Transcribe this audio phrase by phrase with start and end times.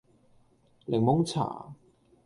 [0.87, 1.75] 檸檬茶